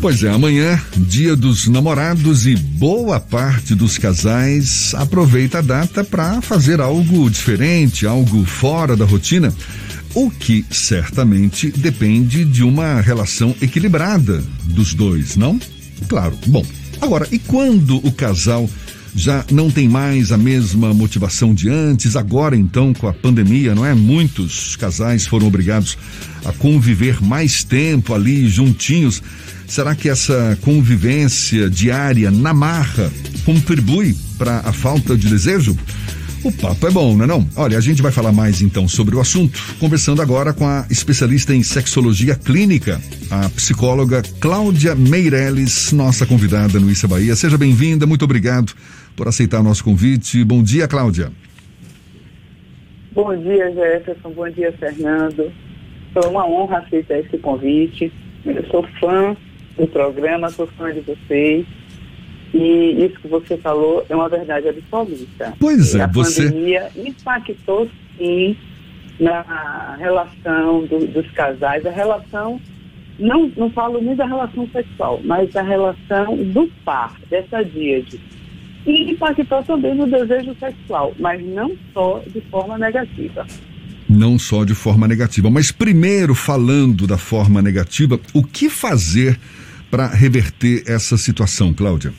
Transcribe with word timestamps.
Pois 0.00 0.22
é, 0.22 0.28
amanhã, 0.28 0.80
dia 0.96 1.34
dos 1.34 1.66
namorados 1.66 2.46
e 2.46 2.54
boa 2.54 3.18
parte 3.18 3.74
dos 3.74 3.98
casais 3.98 4.94
aproveita 4.94 5.58
a 5.58 5.62
data 5.62 6.04
para 6.04 6.40
fazer 6.42 6.80
algo 6.80 7.28
diferente, 7.30 8.06
algo 8.06 8.44
fora 8.44 8.94
da 8.94 9.04
rotina, 9.04 9.52
o 10.14 10.30
que 10.30 10.64
certamente 10.70 11.70
depende 11.70 12.44
de 12.44 12.62
uma 12.62 13.00
relação 13.00 13.54
equilibrada 13.60 14.42
dos 14.64 14.94
dois, 14.94 15.34
não? 15.34 15.58
Claro. 16.08 16.38
Bom, 16.46 16.64
agora, 17.00 17.26
e 17.32 17.38
quando 17.38 17.96
o 18.06 18.12
casal 18.12 18.68
já 19.16 19.42
não 19.50 19.70
tem 19.70 19.88
mais 19.88 20.30
a 20.30 20.36
mesma 20.36 20.92
motivação 20.92 21.54
de 21.54 21.70
antes, 21.70 22.14
agora 22.16 22.54
então 22.54 22.92
com 22.92 23.08
a 23.08 23.14
pandemia, 23.14 23.74
não 23.74 23.84
é? 23.84 23.94
Muitos 23.94 24.76
casais 24.76 25.26
foram 25.26 25.46
obrigados 25.46 25.96
a 26.44 26.52
conviver 26.52 27.22
mais 27.22 27.64
tempo 27.64 28.12
ali 28.12 28.46
juntinhos. 28.46 29.22
Será 29.66 29.94
que 29.94 30.10
essa 30.10 30.56
convivência 30.60 31.70
diária 31.70 32.30
na 32.30 32.52
marra 32.52 33.10
contribui 33.44 34.14
para 34.36 34.58
a 34.58 34.72
falta 34.72 35.16
de 35.16 35.28
desejo? 35.28 35.76
O 36.44 36.52
papo 36.52 36.86
é 36.86 36.90
bom, 36.90 37.16
não 37.16 37.24
é 37.24 37.26
não? 37.26 37.48
Olha, 37.56 37.78
a 37.78 37.80
gente 37.80 38.02
vai 38.02 38.12
falar 38.12 38.30
mais 38.30 38.60
então 38.60 38.86
sobre 38.86 39.16
o 39.16 39.20
assunto, 39.20 39.58
conversando 39.80 40.20
agora 40.20 40.52
com 40.52 40.68
a 40.68 40.84
especialista 40.90 41.54
em 41.54 41.62
sexologia 41.62 42.36
clínica, 42.36 43.00
a 43.30 43.48
psicóloga 43.48 44.22
Cláudia 44.38 44.94
Meirelles, 44.94 45.90
nossa 45.90 46.26
convidada 46.26 46.78
no 46.78 46.90
Issa 46.90 47.08
Bahia. 47.08 47.34
Seja 47.34 47.56
bem-vinda, 47.58 48.06
muito 48.06 48.24
obrigado 48.24 48.72
por 49.16 49.26
aceitar 49.26 49.62
nosso 49.62 49.82
convite. 49.82 50.44
Bom 50.44 50.62
dia, 50.62 50.86
Cláudia. 50.86 51.32
Bom 53.12 53.34
dia, 53.36 53.72
Jefferson. 53.72 54.30
Bom 54.30 54.48
dia, 54.50 54.72
Fernando. 54.72 55.50
Foi 56.12 56.28
uma 56.28 56.46
honra 56.46 56.78
aceitar 56.78 57.18
esse 57.18 57.38
convite. 57.38 58.12
Eu 58.44 58.64
sou 58.66 58.86
fã 59.00 59.34
do 59.76 59.86
programa, 59.86 60.50
sou 60.50 60.66
fã 60.66 60.92
de 60.92 61.00
vocês. 61.00 61.66
E 62.54 63.04
isso 63.04 63.18
que 63.20 63.28
você 63.28 63.56
falou 63.56 64.04
é 64.08 64.14
uma 64.14 64.28
verdade 64.28 64.68
absoluta. 64.68 65.54
Pois 65.58 65.94
é, 65.94 66.02
a 66.02 66.06
você. 66.06 66.42
A 66.42 66.44
pandemia 66.44 66.90
impactou 66.96 67.88
sim 68.16 68.56
na 69.18 69.96
relação 69.98 70.84
do, 70.84 71.06
dos 71.06 71.30
casais, 71.32 71.84
a 71.86 71.90
relação, 71.90 72.60
não, 73.18 73.50
não 73.56 73.70
falo 73.70 74.00
nem 74.00 74.14
da 74.14 74.26
relação 74.26 74.68
sexual, 74.68 75.20
mas 75.24 75.50
da 75.52 75.62
relação 75.62 76.36
do 76.36 76.70
par, 76.84 77.16
dessa 77.30 77.64
díade. 77.64 78.20
E 78.86 79.10
impactou 79.10 79.62
também 79.64 79.94
no 79.94 80.06
desejo 80.06 80.54
sexual, 80.60 81.14
mas 81.18 81.44
não 81.44 81.76
só 81.92 82.22
de 82.26 82.40
forma 82.42 82.78
negativa. 82.78 83.46
Não 84.08 84.38
só 84.38 84.64
de 84.64 84.74
forma 84.74 85.08
negativa, 85.08 85.50
mas 85.50 85.72
primeiro 85.72 86.34
falando 86.34 87.06
da 87.06 87.18
forma 87.18 87.60
negativa, 87.60 88.20
o 88.32 88.44
que 88.44 88.70
fazer 88.70 89.38
para 89.90 90.06
reverter 90.06 90.84
essa 90.86 91.16
situação, 91.16 91.74
Cláudia? 91.74 92.12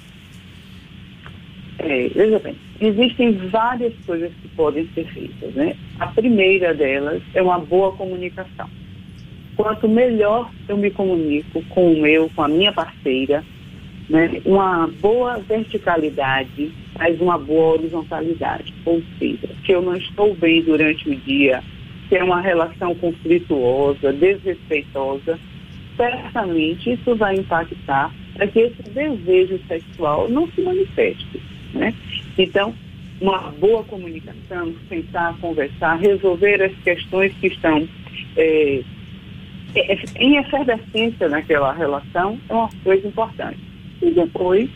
É, 1.79 2.09
veja 2.09 2.39
bem, 2.39 2.55
existem 2.81 3.33
várias 3.49 3.93
coisas 4.05 4.31
que 4.41 4.47
podem 4.49 4.89
ser 4.93 5.07
feitas, 5.13 5.53
né? 5.53 5.75
A 5.99 6.07
primeira 6.07 6.73
delas 6.73 7.21
é 7.33 7.41
uma 7.41 7.59
boa 7.59 7.93
comunicação. 7.93 8.69
Quanto 9.55 9.87
melhor 9.87 10.51
eu 10.67 10.77
me 10.77 10.91
comunico 10.91 11.63
com 11.69 11.93
o 11.93 12.01
meu, 12.01 12.29
com 12.35 12.43
a 12.43 12.47
minha 12.47 12.73
parceira, 12.73 13.43
né? 14.09 14.41
Uma 14.45 14.87
boa 15.01 15.37
verticalidade 15.37 16.71
faz 16.93 17.19
uma 17.19 17.37
boa 17.37 17.73
horizontalidade. 17.73 18.73
Ou 18.85 19.01
seja, 19.19 19.49
se 19.65 19.71
eu 19.71 19.81
não 19.81 19.95
estou 19.95 20.33
bem 20.35 20.61
durante 20.63 21.09
o 21.09 21.15
dia, 21.15 21.63
se 22.07 22.15
é 22.15 22.23
uma 22.23 22.41
relação 22.41 22.95
conflituosa, 22.95 24.13
desrespeitosa, 24.13 25.39
certamente 25.95 26.93
isso 26.93 27.15
vai 27.15 27.35
impactar 27.35 28.13
para 28.33 28.47
que 28.47 28.59
esse 28.59 28.83
desejo 28.83 29.59
sexual 29.67 30.29
não 30.29 30.47
se 30.51 30.61
manifeste. 30.61 31.41
Né? 31.73 31.93
Então, 32.37 32.73
uma 33.19 33.51
boa 33.59 33.83
comunicação, 33.83 34.73
sentar, 34.87 35.35
conversar, 35.39 35.95
resolver 35.95 36.61
as 36.61 36.75
questões 36.83 37.33
que 37.41 37.47
estão 37.47 37.87
é, 38.37 38.83
em 40.15 40.37
efervescência 40.37 41.27
naquela 41.27 41.73
relação 41.73 42.39
é 42.47 42.53
uma 42.53 42.69
coisa 42.83 43.07
importante. 43.07 43.66
E 44.01 44.11
depois 44.11 44.69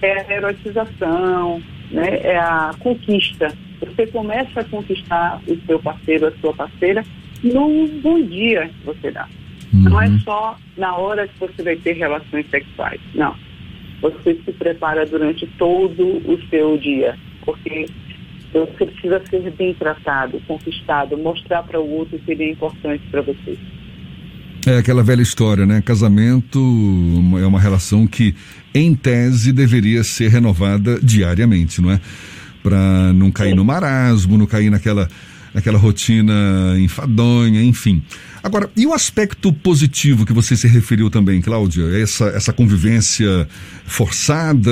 é 0.00 0.20
a 0.20 0.36
erotização, 0.36 1.62
né? 1.90 2.20
é 2.22 2.38
a 2.38 2.74
conquista. 2.78 3.52
Você 3.80 4.06
começa 4.06 4.60
a 4.60 4.64
conquistar 4.64 5.40
o 5.46 5.56
seu 5.66 5.78
parceiro, 5.78 6.26
a 6.26 6.32
sua 6.40 6.54
parceira, 6.54 7.04
num 7.42 7.88
bom 8.00 8.22
dia 8.22 8.68
que 8.68 8.84
você 8.86 9.10
dá. 9.10 9.28
Uhum. 9.72 9.82
Não 9.84 10.00
é 10.00 10.08
só 10.20 10.56
na 10.76 10.96
hora 10.96 11.26
que 11.26 11.38
você 11.38 11.62
vai 11.62 11.76
ter 11.76 11.94
relações 11.94 12.48
sexuais, 12.50 13.00
não 13.14 13.34
você 14.02 14.34
se 14.44 14.52
prepara 14.52 15.06
durante 15.06 15.46
todo 15.56 16.04
o 16.28 16.38
seu 16.50 16.76
dia, 16.76 17.16
porque 17.44 17.86
você 18.52 18.84
precisa 18.84 19.22
ser 19.30 19.50
bem 19.52 19.72
tratado, 19.74 20.42
conquistado, 20.46 21.16
mostrar 21.16 21.62
para 21.62 21.80
o 21.80 21.88
outro 21.88 22.18
que 22.18 22.32
ele 22.32 22.44
é 22.44 22.50
importante 22.50 23.02
para 23.10 23.22
você. 23.22 23.56
É 24.64 24.78
aquela 24.78 25.02
velha 25.02 25.22
história, 25.22 25.66
né? 25.66 25.80
Casamento 25.80 26.58
é 27.40 27.46
uma 27.46 27.60
relação 27.60 28.06
que, 28.06 28.34
em 28.72 28.94
tese, 28.94 29.52
deveria 29.52 30.04
ser 30.04 30.28
renovada 30.28 31.00
diariamente, 31.02 31.80
não 31.80 31.90
é? 31.90 32.00
Para 32.62 33.12
não 33.12 33.32
cair 33.32 33.56
no 33.56 33.64
marasmo, 33.64 34.38
não 34.38 34.46
cair 34.46 34.70
naquela 34.70 35.08
naquela 35.54 35.78
rotina 35.78 36.32
enfadonha, 36.78 37.62
enfim. 37.62 38.02
Agora, 38.42 38.70
e 38.76 38.86
o 38.86 38.94
aspecto 38.94 39.52
positivo 39.52 40.24
que 40.24 40.32
você 40.32 40.56
se 40.56 40.66
referiu 40.66 41.10
também, 41.10 41.40
Cláudia? 41.40 41.84
Essa, 42.00 42.26
essa 42.28 42.52
convivência 42.52 43.46
forçada 43.84 44.70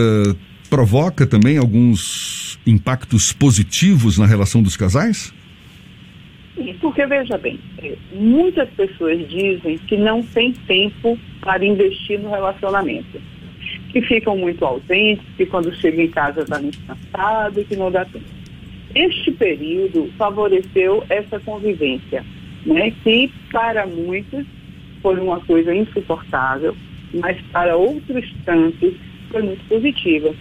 provoca 0.71 1.27
também 1.27 1.59
alguns 1.59 2.59
impactos 2.67 3.33
positivos 3.33 4.17
na 4.19 4.27
relação 4.27 4.62
dos 4.62 4.77
casais? 4.77 5.33
Porque, 6.81 7.06
veja 7.06 7.38
bem, 7.38 7.59
é, 7.78 7.97
muitas 8.12 8.69
pessoas 8.71 9.26
dizem 9.28 9.78
que 9.78 9.97
não 9.97 10.22
tem 10.22 10.53
tempo 10.53 11.19
para 11.41 11.65
investir 11.65 12.19
no 12.19 12.31
relacionamento. 12.31 13.21
Que 13.91 14.00
ficam 14.03 14.37
muito 14.37 14.65
ausentes, 14.65 15.25
que 15.37 15.47
quando 15.47 15.75
chegam 15.76 16.04
em 16.04 16.10
casa 16.10 16.43
está 16.43 16.60
muito 16.60 16.78
cansado 16.87 17.60
e 17.60 17.65
que 17.65 17.76
não 17.76 17.91
dá 17.91 18.04
tempo. 18.04 18.25
Este 18.94 19.31
período 19.32 20.10
favoreceu 20.19 21.04
essa 21.09 21.38
convivência, 21.41 22.25
né, 22.66 22.91
que 23.03 23.31
para 23.53 23.87
muitos 23.87 24.44
foi 25.00 25.19
uma 25.19 25.41
coisa 25.41 25.75
insuportável, 25.75 26.77
mas 27.15 27.41
para 27.53 27.77
outros 27.77 28.32
tantos 28.44 28.94
foi 29.31 29.42
muito 29.42 29.65
positiva, 29.69 30.34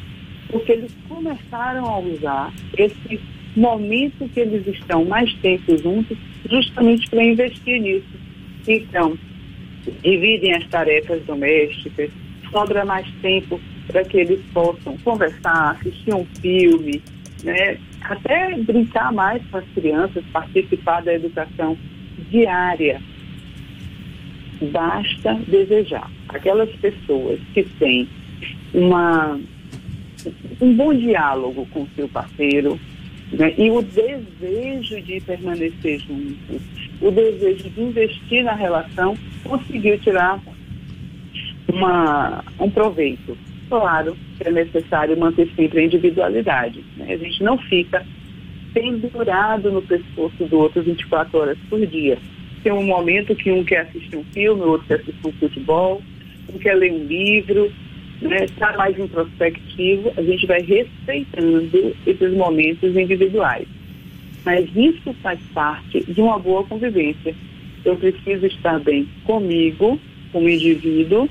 porque 0.50 0.72
eles 0.72 0.96
começaram 1.08 1.86
a 1.86 2.00
usar 2.00 2.52
esse 2.76 3.20
momento 3.56 4.30
que 4.30 4.40
eles 4.40 4.66
estão 4.68 5.06
mais 5.06 5.34
tempo 5.36 5.78
juntos, 5.78 6.18
justamente 6.50 7.10
para 7.10 7.24
investir 7.24 7.82
nisso. 7.82 8.08
Então, 8.68 9.18
dividem 10.04 10.54
as 10.54 10.68
tarefas 10.68 11.24
domésticas, 11.26 12.12
sobra 12.52 12.86
mais 12.86 13.08
tempo 13.22 13.60
para 13.88 14.04
que 14.04 14.18
eles 14.18 14.40
possam 14.54 14.98
conversar, 15.00 15.72
assistir 15.72 16.14
um 16.14 16.26
filme, 16.42 17.02
né, 17.44 17.78
até 18.02 18.56
brincar 18.58 19.12
mais 19.12 19.42
com 19.48 19.58
as 19.58 19.66
crianças, 19.74 20.24
participar 20.32 21.02
da 21.02 21.14
educação 21.14 21.78
diária. 22.30 23.02
Basta 24.72 25.36
desejar. 25.48 26.10
Aquelas 26.28 26.70
pessoas 26.76 27.40
que 27.54 27.64
têm 27.64 28.08
uma, 28.74 29.40
um 30.62 30.76
bom 30.76 30.94
diálogo 30.94 31.66
com 31.72 31.88
seu 31.96 32.08
parceiro 32.10 32.80
né, 33.32 33.54
e 33.58 33.70
o 33.70 33.82
desejo 33.82 35.02
de 35.02 35.22
permanecer 35.22 36.00
juntos, 36.00 36.62
o 37.02 37.12
desejo 37.12 37.70
de 37.70 37.82
investir 37.82 38.44
na 38.44 38.54
relação, 38.54 39.18
conseguiu 39.44 40.00
tirar 40.00 40.40
uma, 41.68 42.44
um 42.60 42.70
proveito 42.70 43.38
claro 43.70 44.18
que 44.38 44.48
é 44.48 44.52
necessário 44.52 45.18
manter 45.18 45.48
sempre 45.56 45.80
a 45.80 45.84
individualidade. 45.84 46.84
Né? 46.98 47.14
A 47.14 47.18
gente 47.18 47.44
não 47.44 47.58
fica 47.58 48.06
pendurado 48.74 49.72
no 49.72 49.82
pescoço 49.82 50.46
do 50.46 50.58
outro 50.58 50.82
24 50.82 51.38
horas 51.38 51.58
por 51.70 51.86
dia. 51.86 52.18
Tem 52.64 52.74
um 52.74 52.84
momento 52.84 53.36
que 53.36 53.52
um 53.52 53.64
quer 53.64 53.82
assistir 53.82 54.18
um 54.18 54.24
filme, 54.26 54.62
o 54.62 54.70
outro 54.70 54.88
quer 54.88 54.96
assistir 54.96 55.28
um 55.28 55.32
futebol, 55.34 56.02
um 56.54 56.58
quer 56.58 56.74
ler 56.74 56.92
um 56.92 57.06
livro, 57.06 57.72
né? 58.22 58.46
está 58.46 58.76
mais 58.78 58.98
introspectivo, 58.98 60.12
a 60.18 60.22
gente 60.22 60.46
vai 60.46 60.62
respeitando 60.62 61.96
esses 62.06 62.34
momentos 62.34 62.96
individuais. 62.96 63.68
Mas 64.46 64.70
isso 64.76 65.14
faz 65.22 65.40
parte 65.54 66.04
de 66.12 66.22
uma 66.22 66.40
boa 66.40 66.64
convivência. 66.64 67.36
Eu 67.84 67.96
preciso 67.96 68.46
estar 68.46 68.80
bem 68.80 69.08
comigo, 69.24 70.00
como 70.32 70.50
indivíduo, 70.50 71.30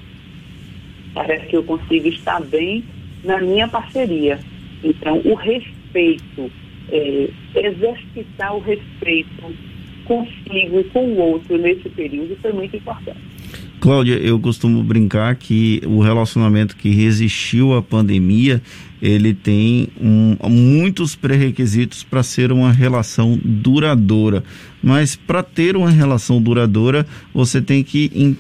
para 1.14 1.38
que 1.38 1.56
eu 1.56 1.62
consiga 1.62 2.08
estar 2.08 2.40
bem 2.42 2.84
na 3.24 3.40
minha 3.40 3.66
parceria. 3.68 4.38
Então, 4.82 5.20
o 5.24 5.34
respeito, 5.34 6.50
é, 6.90 7.28
exercitar 7.54 8.54
o 8.54 8.60
respeito 8.60 9.54
consigo 10.04 10.80
e 10.80 10.84
com 10.84 11.04
o 11.04 11.18
outro 11.18 11.58
nesse 11.58 11.88
período 11.90 12.36
foi 12.40 12.52
muito 12.52 12.76
importante. 12.76 13.27
Cláudia, 13.80 14.14
eu 14.14 14.38
costumo 14.40 14.82
brincar 14.82 15.36
que 15.36 15.80
o 15.86 16.00
relacionamento 16.00 16.76
que 16.76 16.90
resistiu 16.90 17.74
à 17.74 17.82
pandemia, 17.82 18.60
ele 19.00 19.32
tem 19.32 19.88
um, 20.00 20.36
muitos 20.48 21.14
pré-requisitos 21.14 22.02
para 22.02 22.22
ser 22.22 22.50
uma 22.50 22.72
relação 22.72 23.38
duradoura. 23.44 24.42
Mas 24.82 25.14
para 25.14 25.42
ter 25.42 25.76
uma 25.76 25.90
relação 25.90 26.42
duradoura, 26.42 27.06
você 27.32 27.60
tem 27.60 27.84
que 27.84 28.10
em, 28.14 28.36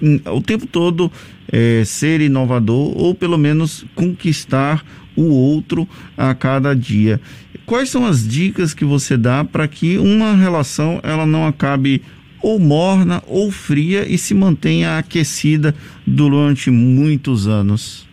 em, 0.00 0.22
o 0.30 0.40
tempo 0.40 0.66
todo 0.66 1.10
é, 1.50 1.82
ser 1.84 2.20
inovador 2.20 2.96
ou 2.96 3.14
pelo 3.14 3.36
menos 3.36 3.84
conquistar 3.94 4.84
o 5.16 5.24
outro 5.24 5.88
a 6.16 6.34
cada 6.34 6.74
dia. 6.74 7.20
Quais 7.66 7.90
são 7.90 8.06
as 8.06 8.26
dicas 8.26 8.74
que 8.74 8.84
você 8.84 9.16
dá 9.16 9.44
para 9.44 9.66
que 9.66 9.98
uma 9.98 10.36
relação 10.36 11.00
ela 11.02 11.26
não 11.26 11.46
acabe 11.46 12.02
ou 12.42 12.58
morna 12.58 13.22
ou 13.26 13.50
fria 13.50 14.06
e 14.06 14.18
se 14.18 14.34
mantenha 14.34 14.98
aquecida 14.98 15.74
durante 16.06 16.70
muitos 16.70 17.46
anos? 17.46 18.08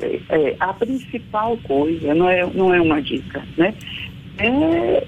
É, 0.00 0.20
é, 0.28 0.56
a 0.58 0.72
principal 0.72 1.56
coisa 1.58 2.14
não 2.14 2.28
é, 2.28 2.44
não 2.52 2.74
é 2.74 2.80
uma 2.80 3.00
dica, 3.00 3.44
né? 3.56 3.72
É, 4.38 5.06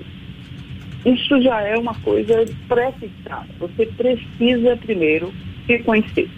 isso 1.05 1.43
já 1.43 1.61
é 1.63 1.77
uma 1.77 1.95
coisa 1.95 2.45
pré-fixada. 2.69 3.49
Você 3.59 3.87
precisa 3.87 4.77
primeiro 4.77 5.33
se 5.67 5.79
conhecer. 5.81 6.29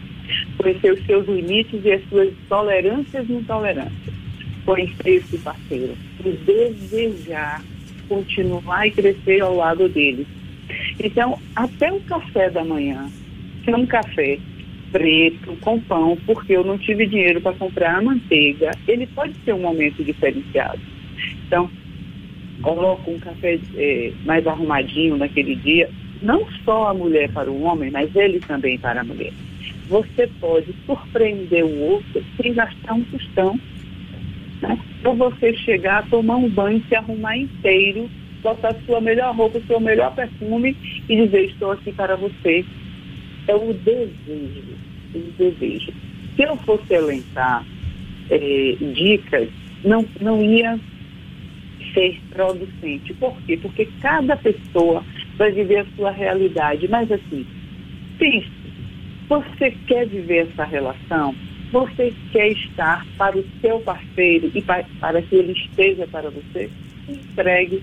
Conhecer 0.56 0.92
os 0.92 1.04
seus 1.04 1.26
limites 1.28 1.84
e 1.84 1.92
as 1.92 2.08
suas 2.08 2.32
tolerâncias 2.48 3.28
e 3.28 3.32
intolerâncias. 3.32 4.14
Conhecer 4.64 5.16
esse 5.16 5.38
parceiro. 5.38 5.94
E 6.24 6.30
desejar 6.30 7.62
continuar 8.08 8.86
e 8.86 8.90
crescer 8.90 9.40
ao 9.40 9.56
lado 9.56 9.88
dele 9.88 10.26
então, 10.98 11.38
até 11.54 11.92
o 11.92 12.00
café 12.00 12.50
da 12.50 12.64
manhã, 12.64 13.10
que 13.64 13.70
é 13.70 13.76
um 13.76 13.86
café 13.86 14.38
preto 14.90 15.56
com 15.60 15.80
pão, 15.80 16.18
porque 16.26 16.52
eu 16.52 16.64
não 16.64 16.76
tive 16.76 17.06
dinheiro 17.06 17.40
para 17.40 17.54
comprar 17.54 17.96
a 17.96 18.02
manteiga, 18.02 18.70
ele 18.86 19.06
pode 19.06 19.34
ser 19.44 19.54
um 19.54 19.60
momento 19.60 20.04
diferenciado. 20.04 20.80
Então, 21.46 21.70
coloco 22.62 23.10
um 23.10 23.18
café 23.18 23.58
é, 23.74 24.12
mais 24.24 24.46
arrumadinho 24.46 25.16
naquele 25.16 25.56
dia, 25.56 25.88
não 26.20 26.46
só 26.64 26.88
a 26.88 26.94
mulher 26.94 27.30
para 27.32 27.50
o 27.50 27.62
homem, 27.62 27.90
mas 27.90 28.14
ele 28.14 28.38
também 28.40 28.78
para 28.78 29.00
a 29.00 29.04
mulher. 29.04 29.32
Você 29.88 30.28
pode 30.40 30.74
surpreender 30.86 31.64
o 31.64 31.78
outro 31.80 32.24
sem 32.40 32.54
gastar 32.54 32.94
um 32.94 33.02
tostão. 33.04 33.58
Né? 34.60 34.78
Ou 35.04 35.16
você 35.16 35.54
chegar, 35.54 36.08
tomar 36.08 36.36
um 36.36 36.48
banho, 36.48 36.82
se 36.88 36.94
arrumar 36.94 37.36
inteiro 37.36 38.08
botar 38.42 38.74
sua 38.86 39.00
melhor 39.00 39.34
roupa, 39.34 39.60
seu 39.66 39.80
melhor 39.80 40.14
perfume 40.14 40.76
e 41.08 41.16
dizer 41.16 41.46
estou 41.46 41.72
aqui 41.72 41.92
para 41.92 42.16
você. 42.16 42.64
É 43.48 43.54
o 43.54 43.72
desejo, 43.72 44.76
o 45.14 45.18
desejo. 45.38 45.92
Se 46.36 46.42
eu 46.42 46.56
fosse 46.58 46.92
elencar 46.92 47.64
é, 48.30 48.76
dicas, 48.94 49.48
não, 49.84 50.04
não 50.20 50.42
ia 50.42 50.78
ser 51.94 52.20
producente. 52.30 53.12
Por 53.14 53.36
quê? 53.42 53.58
Porque 53.60 53.88
cada 54.00 54.36
pessoa 54.36 55.04
vai 55.36 55.50
viver 55.50 55.78
a 55.78 55.86
sua 55.96 56.10
realidade. 56.10 56.88
Mas 56.88 57.10
assim, 57.10 57.46
pense, 58.18 58.50
você 59.28 59.72
quer 59.86 60.06
viver 60.06 60.48
essa 60.48 60.64
relação? 60.64 61.34
Você 61.72 62.12
quer 62.32 62.52
estar 62.52 63.06
para 63.16 63.38
o 63.38 63.44
seu 63.60 63.80
parceiro 63.80 64.50
e 64.54 64.62
para, 64.62 64.84
para 65.00 65.22
que 65.22 65.34
ele 65.34 65.52
esteja 65.52 66.06
para 66.06 66.30
você? 66.30 66.70
Entregue 67.08 67.82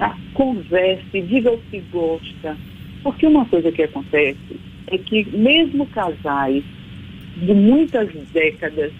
Tá? 0.00 0.16
Converse, 0.32 1.20
diga 1.20 1.52
o 1.52 1.58
que 1.58 1.78
gosta. 1.92 2.56
Porque 3.02 3.26
uma 3.26 3.44
coisa 3.44 3.70
que 3.70 3.82
acontece 3.82 4.58
é 4.86 4.96
que 4.96 5.28
mesmo 5.36 5.84
casais 5.86 6.64
de 7.36 7.52
muitas 7.52 8.08
décadas, 8.32 8.92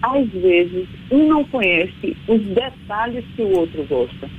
às 0.00 0.26
vezes 0.30 0.88
um 1.10 1.28
não 1.28 1.44
conhece 1.44 2.16
os 2.26 2.40
detalhes 2.40 3.24
que 3.36 3.42
o 3.42 3.58
outro 3.58 3.84
gosta. 3.84 4.30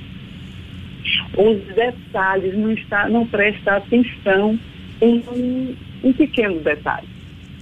Os 1.36 1.74
detalhes 1.74 2.58
não, 2.58 2.72
está, 2.72 3.08
não 3.08 3.24
presta 3.28 3.76
atenção 3.76 4.58
em 5.00 5.22
um, 5.32 5.76
um 6.02 6.12
pequeno 6.12 6.58
detalhe. 6.58 7.06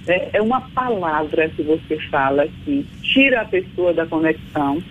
É, 0.07 0.29
é 0.33 0.41
uma 0.41 0.61
palavra 0.61 1.47
que 1.49 1.61
você 1.61 1.99
fala 2.09 2.47
que 2.63 2.83
tira 3.03 3.41
a 3.41 3.45
pessoa 3.45 3.93
da 3.93 4.07
conexão 4.07 4.81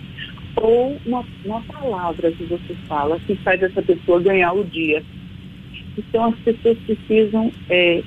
ou 0.57 0.97
uma, 1.05 1.25
uma 1.45 1.61
palavra 1.63 2.31
que 2.33 2.45
você 2.45 2.75
fala 2.87 3.19
que 3.21 3.35
faz 3.37 3.63
essa 3.63 3.83
pessoa 3.83 4.21
ganhar 4.21 4.53
o 4.53 4.65
dia. 4.65 5.03
Então 5.97 6.27
as 6.27 6.39
pessoas 6.41 6.79
precisam 6.79 7.53
é, 7.69 8.03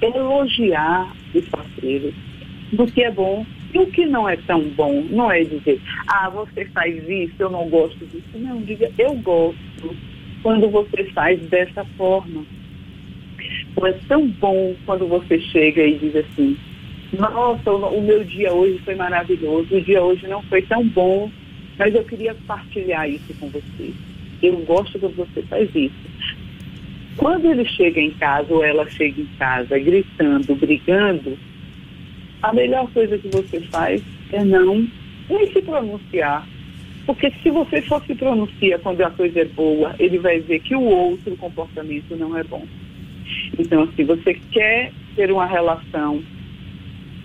elogiar 0.00 1.12
os 1.34 1.48
parceiros 1.48 2.14
do 2.72 2.86
que 2.86 3.02
é 3.02 3.10
bom 3.10 3.44
e 3.72 3.78
o 3.78 3.86
que 3.86 4.06
não 4.06 4.28
é 4.28 4.36
tão 4.36 4.62
bom. 4.62 5.04
Não 5.10 5.30
é 5.30 5.44
dizer, 5.44 5.80
ah, 6.06 6.28
você 6.30 6.64
faz 6.66 7.08
isso, 7.08 7.34
eu 7.38 7.50
não 7.50 7.68
gosto 7.68 7.98
disso. 8.06 8.36
Não, 8.36 8.60
diga, 8.62 8.90
eu 8.98 9.14
gosto 9.16 9.96
quando 10.42 10.68
você 10.70 11.04
faz 11.12 11.40
dessa 11.48 11.84
forma. 11.96 12.44
Ou 13.76 13.86
é 13.86 13.92
tão 14.08 14.28
bom 14.28 14.74
quando 14.84 15.06
você 15.06 15.40
chega 15.40 15.82
e 15.82 15.98
diz 15.98 16.16
assim, 16.16 16.56
nossa, 17.12 17.70
o 17.72 18.00
meu 18.00 18.24
dia 18.24 18.52
hoje 18.52 18.78
foi 18.84 18.94
maravilhoso, 18.94 19.74
o 19.74 19.80
dia 19.80 20.02
hoje 20.02 20.26
não 20.26 20.42
foi 20.44 20.62
tão 20.62 20.86
bom 20.88 21.30
mas 21.78 21.94
eu 21.94 22.04
queria 22.04 22.34
partilhar 22.46 23.08
isso 23.08 23.34
com 23.38 23.48
você. 23.48 23.92
Eu 24.42 24.56
gosto 24.58 24.98
quando 24.98 25.16
você 25.16 25.42
faz 25.42 25.68
isso. 25.74 26.12
Quando 27.16 27.50
ele 27.50 27.64
chega 27.66 28.00
em 28.00 28.10
casa 28.12 28.52
ou 28.52 28.64
ela 28.64 28.88
chega 28.90 29.20
em 29.20 29.28
casa 29.38 29.78
gritando, 29.78 30.54
brigando, 30.56 31.38
a 32.42 32.52
melhor 32.52 32.90
coisa 32.90 33.18
que 33.18 33.28
você 33.28 33.60
faz 33.60 34.02
é 34.32 34.44
não 34.44 34.86
nem 35.28 35.52
se 35.52 35.62
pronunciar. 35.62 36.46
Porque 37.06 37.32
se 37.42 37.50
você 37.50 37.82
só 37.82 38.00
se 38.00 38.14
pronuncia 38.14 38.78
quando 38.78 39.00
a 39.02 39.10
coisa 39.10 39.40
é 39.40 39.44
boa, 39.44 39.94
ele 39.98 40.18
vai 40.18 40.40
ver 40.40 40.60
que 40.60 40.74
o 40.74 40.82
outro 40.82 41.36
comportamento 41.36 42.16
não 42.16 42.36
é 42.36 42.44
bom. 42.44 42.64
Então, 43.58 43.90
se 43.94 44.04
você 44.04 44.34
quer 44.50 44.92
ter 45.16 45.30
uma 45.30 45.46
relação, 45.46 46.22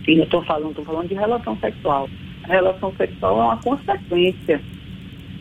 e 0.08 0.18
eu 0.18 0.24
estou 0.24 0.44
falando, 0.44 0.70
estou 0.70 0.86
falando 0.86 1.08
de 1.08 1.16
relação 1.16 1.58
sexual, 1.58 2.10
relação 2.48 2.94
sexual 2.96 3.40
é 3.40 3.44
uma 3.44 3.58
consequência. 3.58 4.62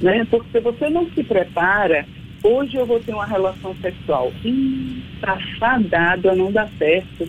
Né? 0.01 0.27
Porque 0.31 0.51
se 0.51 0.61
você 0.61 0.91
não 0.91 1.09
se 1.11 1.23
prepara, 1.25 2.07
hoje 2.43 2.77
eu 2.77 2.87
vou 2.87 3.01
ter 3.01 3.13
uma 3.13 3.27
relação 3.27 3.75
sexual. 3.77 4.33
Hum, 4.45 5.01
tá 5.21 5.39
fadado 5.59 6.31
a 6.31 6.35
não 6.35 6.53
dar 6.53 6.69
certo. 6.79 7.29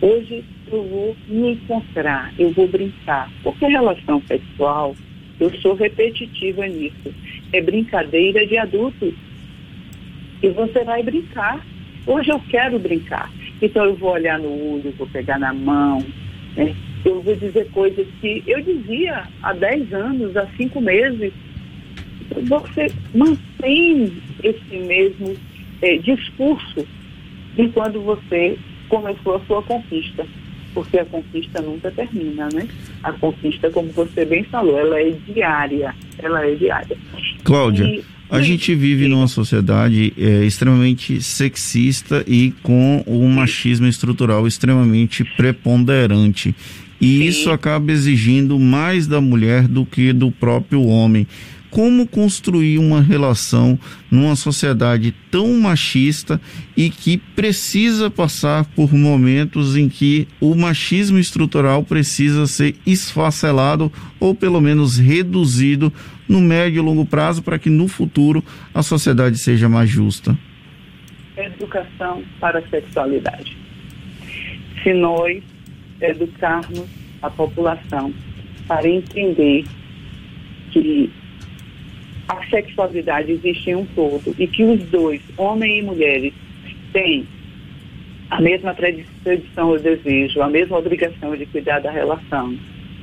Hoje 0.00 0.44
eu 0.70 0.82
vou 0.84 1.16
me 1.28 1.52
encontrar, 1.52 2.32
eu 2.38 2.50
vou 2.52 2.66
brincar. 2.66 3.30
Porque 3.42 3.66
relação 3.66 4.22
sexual, 4.26 4.96
eu 5.38 5.50
sou 5.60 5.74
repetitiva 5.74 6.66
nisso. 6.66 7.14
É 7.52 7.60
brincadeira 7.60 8.46
de 8.46 8.56
adultos. 8.56 9.14
E 10.42 10.48
você 10.48 10.82
vai 10.84 11.02
brincar. 11.02 11.64
Hoje 12.06 12.30
eu 12.30 12.40
quero 12.48 12.78
brincar. 12.78 13.30
Então 13.60 13.84
eu 13.84 13.94
vou 13.94 14.12
olhar 14.12 14.38
no 14.38 14.48
olho, 14.48 14.92
vou 14.98 15.06
pegar 15.06 15.38
na 15.38 15.52
mão, 15.52 16.04
né? 16.56 16.74
Eu 17.08 17.22
vou 17.22 17.34
dizer 17.34 17.68
coisas 17.70 18.06
que 18.20 18.42
eu 18.46 18.60
dizia 18.62 19.24
há 19.42 19.52
10 19.52 19.92
anos, 19.92 20.36
há 20.36 20.46
5 20.56 20.80
meses. 20.80 21.32
Você 22.48 22.90
mantém 23.14 24.12
esse 24.42 24.76
mesmo 24.76 25.36
é, 25.82 25.96
discurso 25.98 26.86
de 27.56 27.68
quando 27.68 28.00
você 28.00 28.58
começou 28.88 29.36
a 29.36 29.40
sua 29.40 29.62
conquista. 29.62 30.26
Porque 30.74 30.98
a 30.98 31.04
conquista 31.04 31.60
nunca 31.60 31.90
termina, 31.90 32.48
né? 32.52 32.66
A 33.02 33.12
conquista, 33.12 33.70
como 33.70 33.90
você 33.90 34.24
bem 34.24 34.42
falou, 34.44 34.78
ela 34.78 34.98
é 34.98 35.10
diária. 35.10 35.94
Ela 36.18 36.46
é 36.46 36.54
diária. 36.54 36.96
Cláudia. 37.44 37.84
E, 37.84 38.02
a 38.32 38.40
gente 38.40 38.74
vive 38.74 39.08
numa 39.08 39.28
sociedade 39.28 40.14
é, 40.16 40.42
extremamente 40.46 41.20
sexista 41.20 42.24
e 42.26 42.50
com 42.62 43.04
o 43.06 43.28
machismo 43.28 43.86
estrutural 43.86 44.46
extremamente 44.46 45.22
preponderante. 45.36 46.54
E 47.02 47.18
Sim. 47.18 47.24
isso 47.24 47.50
acaba 47.50 47.90
exigindo 47.90 48.60
mais 48.60 49.08
da 49.08 49.20
mulher 49.20 49.66
do 49.66 49.84
que 49.84 50.12
do 50.12 50.30
próprio 50.30 50.86
homem. 50.86 51.26
Como 51.68 52.06
construir 52.06 52.78
uma 52.78 53.00
relação 53.00 53.76
numa 54.08 54.36
sociedade 54.36 55.12
tão 55.28 55.52
machista 55.58 56.40
e 56.76 56.90
que 56.90 57.16
precisa 57.16 58.08
passar 58.08 58.66
por 58.66 58.94
momentos 58.94 59.74
em 59.74 59.88
que 59.88 60.28
o 60.40 60.54
machismo 60.54 61.18
estrutural 61.18 61.82
precisa 61.82 62.46
ser 62.46 62.76
esfacelado 62.86 63.90
ou 64.20 64.32
pelo 64.32 64.60
menos 64.60 64.96
reduzido 64.98 65.92
no 66.28 66.40
médio 66.40 66.80
e 66.80 66.84
longo 66.84 67.04
prazo 67.04 67.42
para 67.42 67.58
que 67.58 67.70
no 67.70 67.88
futuro 67.88 68.44
a 68.72 68.82
sociedade 68.82 69.38
seja 69.38 69.68
mais 69.68 69.90
justa? 69.90 70.38
Educação 71.36 72.22
para 72.38 72.60
a 72.60 72.68
sexualidade. 72.68 73.56
Se 74.82 74.92
nós 74.92 75.42
educarmos 76.10 76.88
a 77.20 77.30
população 77.30 78.12
para 78.66 78.88
entender 78.88 79.64
que 80.70 81.10
a 82.28 82.44
sexualidade 82.46 83.32
existe 83.32 83.70
em 83.70 83.76
um 83.76 83.86
todo 83.86 84.34
e 84.38 84.46
que 84.46 84.64
os 84.64 84.82
dois, 84.90 85.20
homem 85.36 85.78
e 85.78 85.82
mulheres, 85.82 86.32
têm 86.92 87.26
a 88.30 88.40
mesma 88.40 88.74
tradição 88.74 89.68
ou 89.68 89.78
desejo, 89.78 90.40
a 90.40 90.48
mesma 90.48 90.78
obrigação 90.78 91.36
de 91.36 91.44
cuidar 91.46 91.80
da 91.80 91.90
relação, 91.90 92.56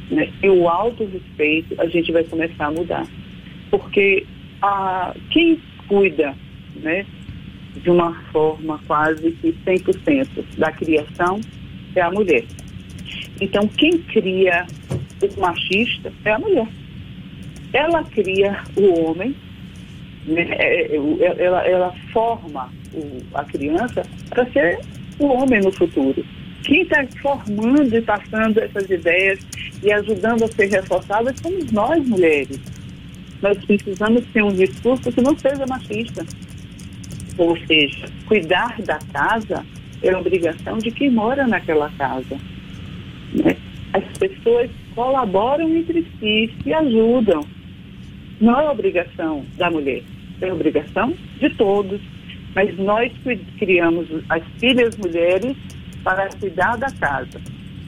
né? 0.10 0.30
e 0.42 0.50
o 0.50 0.68
auto-respeito, 0.68 1.80
a 1.80 1.86
gente 1.86 2.12
vai 2.12 2.24
começar 2.24 2.66
a 2.66 2.72
mudar. 2.72 3.06
Porque 3.70 4.26
a, 4.62 5.14
quem 5.30 5.60
cuida 5.88 6.36
né, 6.78 7.06
de 7.76 7.90
uma 7.90 8.14
forma 8.32 8.80
quase 8.88 9.32
que 9.34 9.54
100% 9.66 10.58
da 10.58 10.72
criação 10.72 11.40
é 11.96 12.02
a 12.02 12.10
mulher. 12.10 12.44
Então, 13.42 13.68
quem 13.68 13.98
cria 14.00 14.66
o 15.22 15.40
machista 15.40 16.12
é 16.26 16.32
a 16.32 16.40
mulher. 16.40 16.68
Ela 17.74 18.04
cria 18.04 18.64
o 18.76 19.04
homem, 19.04 19.36
né, 20.26 20.48
é, 20.50 20.86
é, 20.86 20.98
é, 20.98 21.46
ela, 21.46 21.68
ela 21.68 21.96
forma 22.12 22.70
o, 22.94 23.22
a 23.34 23.44
criança 23.46 24.04
para 24.30 24.46
ser 24.52 24.80
o 25.20 25.28
homem 25.28 25.62
no 25.62 25.72
futuro. 25.72 26.24
Quem 26.64 26.82
está 26.82 27.06
formando 27.22 27.96
e 27.96 28.02
passando 28.02 28.60
essas 28.60 28.90
ideias 28.90 29.40
e 29.82 29.92
ajudando 29.92 30.44
a 30.44 30.48
ser 30.48 30.68
reforçadas 30.68 31.40
somos 31.40 31.72
nós, 31.72 32.06
mulheres. 32.08 32.60
Nós 33.42 33.58
precisamos 33.66 34.26
ter 34.34 34.44
um 34.44 34.54
discurso 34.54 35.12
que 35.12 35.22
não 35.22 35.38
seja 35.38 35.66
machista. 35.66 36.26
Ou 37.38 37.58
seja, 37.66 38.08
cuidar 38.28 38.82
da 38.82 39.00
casa 39.14 39.66
é 40.02 40.16
obrigação 40.16 40.78
de 40.78 40.92
quem 40.92 41.10
mora 41.10 41.48
naquela 41.48 41.90
casa. 41.92 42.38
As 44.22 44.28
pessoas 44.28 44.70
colaboram 44.94 45.70
entre 45.78 46.06
si, 46.20 46.54
se 46.62 46.74
ajudam. 46.74 47.46
Não 48.42 48.60
é 48.60 48.70
obrigação 48.70 49.46
da 49.58 49.72
mulher, 49.72 50.04
é 50.42 50.52
obrigação 50.52 51.14
de 51.40 51.50
todos. 51.52 52.02
Mas 52.54 52.78
nós 52.78 53.12
criamos 53.58 54.08
as 54.28 54.44
filhas 54.60 54.98
mulheres 54.98 55.56
para 56.04 56.28
cuidar 56.30 56.78
da 56.78 56.92
casa. 56.92 57.40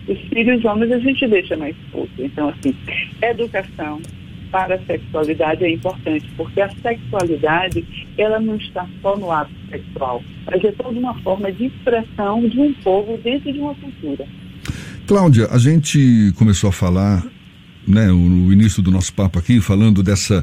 Os 0.07 0.19
filhos 0.29 0.63
homens 0.63 0.91
a 0.91 0.99
gente 0.99 1.27
deixa 1.27 1.57
mais 1.57 1.75
pouco. 1.91 2.11
Então, 2.17 2.49
assim, 2.49 2.73
educação 3.21 4.01
para 4.51 4.75
a 4.75 4.79
sexualidade 4.79 5.65
é 5.65 5.71
importante, 5.71 6.29
porque 6.37 6.61
a 6.61 6.69
sexualidade, 6.69 7.85
ela 8.17 8.39
não 8.39 8.55
está 8.55 8.87
só 9.01 9.17
no 9.17 9.31
ato 9.31 9.51
sexual, 9.69 10.21
mas 10.45 10.63
é 10.63 10.71
toda 10.73 10.97
uma 10.97 11.13
forma 11.21 11.51
de 11.51 11.65
expressão 11.65 12.47
de 12.47 12.59
um 12.59 12.73
povo 12.73 13.17
dentro 13.17 13.51
de 13.51 13.59
uma 13.59 13.73
cultura. 13.75 14.27
Cláudia, 15.11 15.49
a 15.51 15.57
gente 15.57 16.31
começou 16.37 16.69
a 16.69 16.71
falar, 16.71 17.21
né, 17.85 18.07
no 18.07 18.53
início 18.53 18.81
do 18.81 18.89
nosso 18.89 19.11
papo 19.11 19.37
aqui, 19.37 19.59
falando 19.59 20.01
dessa 20.01 20.41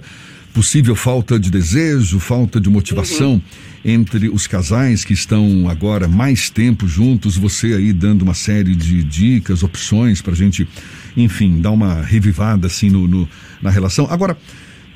possível 0.52 0.94
falta 0.94 1.40
de 1.40 1.50
desejo, 1.50 2.20
falta 2.20 2.60
de 2.60 2.68
motivação 2.68 3.32
uhum. 3.32 3.40
entre 3.82 4.28
os 4.28 4.46
casais 4.46 5.06
que 5.06 5.14
estão 5.14 5.70
agora 5.70 6.06
mais 6.06 6.50
tempo 6.50 6.86
juntos. 6.86 7.34
Você 7.38 7.68
aí 7.72 7.94
dando 7.94 8.20
uma 8.20 8.34
série 8.34 8.74
de 8.76 9.02
dicas, 9.02 9.62
opções 9.62 10.20
para 10.20 10.34
a 10.34 10.36
gente, 10.36 10.68
enfim, 11.16 11.62
dar 11.62 11.70
uma 11.70 12.02
revivada 12.02 12.66
assim 12.66 12.90
no, 12.90 13.08
no 13.08 13.26
na 13.62 13.70
relação. 13.70 14.06
Agora, 14.10 14.36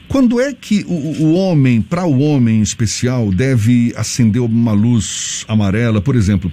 quando 0.07 0.39
é 0.39 0.53
que 0.53 0.85
o, 0.87 1.23
o 1.23 1.33
homem, 1.33 1.81
para 1.81 2.05
o 2.05 2.19
homem 2.19 2.59
em 2.59 2.63
especial, 2.63 3.33
deve 3.33 3.95
acender 3.97 4.43
uma 4.43 4.73
luz 4.73 5.47
amarela? 5.49 5.99
Por 5.99 6.15
exemplo, 6.15 6.53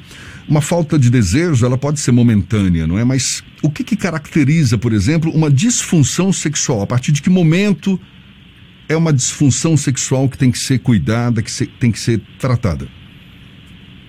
uma 0.49 0.61
falta 0.61 0.97
de 0.97 1.11
desejo, 1.11 1.63
ela 1.63 1.77
pode 1.77 1.99
ser 1.99 2.11
momentânea, 2.11 2.87
não 2.87 2.97
é? 2.97 3.03
Mas 3.03 3.43
o 3.61 3.69
que, 3.69 3.83
que 3.83 3.95
caracteriza, 3.95 4.77
por 4.77 4.91
exemplo, 4.91 5.31
uma 5.31 5.49
disfunção 5.49 6.33
sexual? 6.33 6.81
A 6.81 6.87
partir 6.87 7.11
de 7.11 7.21
que 7.21 7.29
momento 7.29 7.99
é 8.89 8.97
uma 8.97 9.13
disfunção 9.13 9.77
sexual 9.77 10.27
que 10.27 10.37
tem 10.37 10.51
que 10.51 10.57
ser 10.57 10.79
cuidada, 10.79 11.43
que 11.43 11.67
tem 11.79 11.91
que 11.91 11.99
ser 11.99 12.19
tratada? 12.39 12.87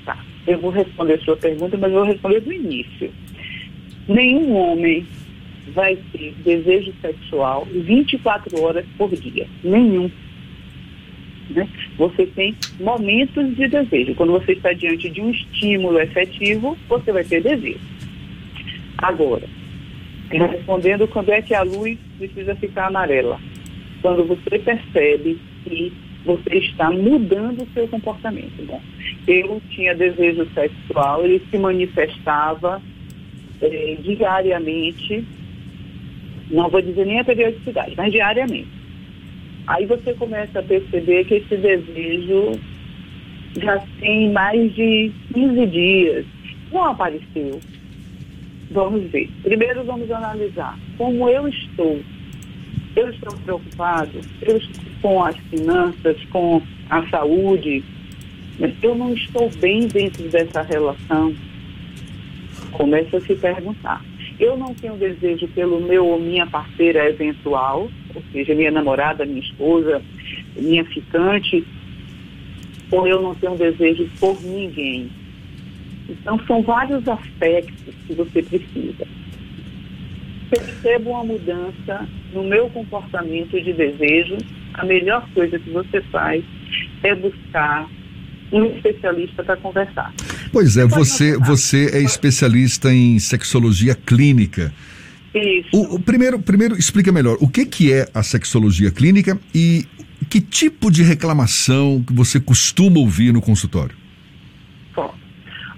Tá. 0.06 0.16
Eu 0.46 0.58
vou 0.60 0.70
responder 0.70 1.14
a 1.14 1.20
sua 1.20 1.36
pergunta, 1.36 1.76
mas 1.76 1.92
vou 1.92 2.04
responder 2.04 2.40
do 2.40 2.52
início. 2.52 3.12
Nenhum 4.08 4.54
homem 4.54 5.06
vai 5.74 5.96
ter 6.10 6.34
desejo 6.42 6.92
sexual 7.02 7.68
24 7.70 8.62
horas 8.62 8.86
por 8.96 9.14
dia. 9.14 9.46
Nenhum. 9.62 10.10
Né? 11.50 11.68
Você 11.96 12.26
tem 12.26 12.54
momentos 12.78 13.56
de 13.56 13.68
desejo. 13.68 14.14
Quando 14.14 14.32
você 14.32 14.52
está 14.52 14.72
diante 14.72 15.10
de 15.10 15.20
um 15.20 15.30
estímulo 15.30 16.00
efetivo, 16.00 16.76
você 16.88 17.12
vai 17.12 17.24
ter 17.24 17.42
desejo. 17.42 17.80
Agora, 18.98 19.46
respondendo 20.30 21.08
quando 21.08 21.30
é 21.30 21.42
que 21.42 21.54
a 21.54 21.62
luz 21.62 21.98
precisa 22.18 22.54
ficar 22.54 22.86
amarela 22.86 23.40
quando 24.02 24.24
você 24.24 24.58
percebe 24.58 25.38
que 25.64 25.92
você 26.24 26.58
está 26.58 26.90
mudando 26.90 27.62
o 27.62 27.68
seu 27.72 27.88
comportamento. 27.88 28.64
Bom, 28.66 28.80
eu 29.26 29.60
tinha 29.70 29.94
desejo 29.94 30.46
sexual, 30.54 31.24
ele 31.24 31.42
se 31.50 31.58
manifestava 31.58 32.80
eh, 33.62 33.96
diariamente, 34.00 35.24
não 36.50 36.68
vou 36.68 36.82
dizer 36.82 37.06
nem 37.06 37.20
a 37.20 37.24
periodicidade, 37.24 37.94
mas 37.96 38.12
diariamente. 38.12 38.79
Aí 39.66 39.86
você 39.86 40.14
começa 40.14 40.58
a 40.58 40.62
perceber 40.62 41.24
que 41.24 41.34
esse 41.34 41.56
desejo 41.56 42.52
já 43.60 43.78
tem 44.00 44.32
mais 44.32 44.74
de 44.74 45.12
15 45.32 45.66
dias, 45.66 46.26
não 46.72 46.84
apareceu. 46.84 47.60
Vamos 48.70 49.10
ver. 49.10 49.28
Primeiro 49.42 49.84
vamos 49.84 50.10
analisar 50.10 50.78
como 50.96 51.28
eu 51.28 51.48
estou 51.48 52.00
eu 52.96 53.08
estou 53.10 53.36
preocupado 53.38 54.20
eu 54.42 54.56
estou 54.56 54.84
com 55.00 55.24
as 55.24 55.36
finanças, 55.36 56.16
com 56.26 56.60
a 56.90 57.06
saúde, 57.08 57.82
eu 58.82 58.94
não 58.94 59.14
estou 59.14 59.48
bem 59.58 59.86
dentro 59.86 60.28
dessa 60.28 60.62
relação. 60.62 61.34
Começa 62.72 63.16
a 63.16 63.20
se 63.20 63.34
perguntar. 63.34 64.04
Eu 64.40 64.56
não 64.56 64.74
tenho 64.74 64.96
desejo 64.96 65.46
pelo 65.48 65.80
meu 65.80 66.06
ou 66.06 66.18
minha 66.18 66.46
parceira 66.46 67.08
eventual, 67.08 67.90
ou 68.14 68.22
seja, 68.32 68.54
minha 68.54 68.70
namorada, 68.70 69.24
minha 69.24 69.40
esposa, 69.40 70.02
minha 70.56 70.84
ficante, 70.86 71.64
ou 72.90 73.06
eu 73.06 73.22
não 73.22 73.34
tenho 73.34 73.56
desejo 73.56 74.08
por 74.18 74.40
ninguém. 74.42 75.10
Então, 76.08 76.40
são 76.46 76.62
vários 76.62 77.06
aspectos 77.06 77.94
que 78.06 78.14
você 78.14 78.42
precisa 78.42 79.06
percebo 80.50 81.10
uma 81.10 81.24
mudança 81.24 82.08
no 82.32 82.42
meu 82.42 82.68
comportamento 82.70 83.60
de 83.62 83.72
desejo, 83.72 84.36
a 84.74 84.84
melhor 84.84 85.26
coisa 85.32 85.58
que 85.58 85.70
você 85.70 86.00
faz 86.02 86.44
é 87.02 87.14
buscar 87.14 87.88
um 88.52 88.64
especialista 88.64 89.44
para 89.44 89.56
conversar. 89.56 90.12
Pois 90.52 90.76
é, 90.76 90.84
você, 90.84 91.36
você 91.38 91.90
é 91.92 92.02
especialista 92.02 92.92
em 92.92 93.18
sexologia 93.18 93.94
clínica. 93.94 94.72
Isso. 95.34 95.68
O, 95.72 95.96
o, 95.96 96.00
primeiro, 96.00 96.40
primeiro, 96.40 96.76
explica 96.76 97.12
melhor, 97.12 97.36
o 97.40 97.48
que, 97.48 97.64
que 97.64 97.92
é 97.92 98.08
a 98.12 98.22
sexologia 98.22 98.90
clínica 98.90 99.38
e 99.54 99.84
que 100.28 100.40
tipo 100.40 100.90
de 100.90 101.02
reclamação 101.02 102.02
que 102.04 102.12
você 102.12 102.40
costuma 102.40 102.98
ouvir 102.98 103.32
no 103.32 103.40
consultório? 103.40 103.96
Bom, 104.94 105.14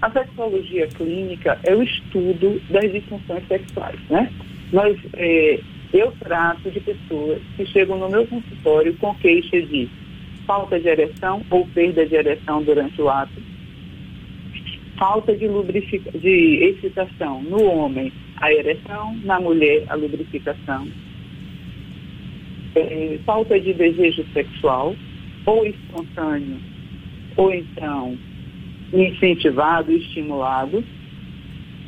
a 0.01 0.09
sexologia 0.11 0.87
clínica 0.87 1.59
é 1.63 1.75
o 1.75 1.83
estudo 1.83 2.59
das 2.69 2.91
disfunções 2.91 3.47
sexuais, 3.47 3.99
né? 4.09 4.31
Nós, 4.71 4.97
é, 5.13 5.59
eu 5.93 6.11
trato 6.19 6.71
de 6.71 6.79
pessoas 6.79 7.39
que 7.55 7.65
chegam 7.67 7.99
no 7.99 8.09
meu 8.09 8.25
consultório 8.25 8.95
com 8.97 9.13
queixa 9.15 9.61
de 9.61 9.87
falta 10.47 10.79
de 10.79 10.87
ereção 10.87 11.43
ou 11.49 11.65
perda 11.67 12.05
de 12.05 12.15
ereção 12.15 12.63
durante 12.63 12.99
o 13.01 13.09
ato, 13.09 13.33
falta 14.97 15.35
de, 15.35 15.47
lubrific... 15.47 16.01
de 16.17 16.63
excitação 16.63 17.41
no 17.43 17.63
homem, 17.63 18.11
a 18.37 18.51
ereção, 18.51 19.15
na 19.23 19.39
mulher, 19.39 19.85
a 19.89 19.95
lubrificação, 19.95 20.87
é, 22.75 23.19
falta 23.25 23.59
de 23.59 23.73
desejo 23.73 24.25
sexual, 24.33 24.95
ou 25.45 25.65
espontâneo, 25.65 26.57
ou 27.35 27.53
então 27.53 28.17
incentivado, 28.93 29.91
estimulado, 29.91 30.83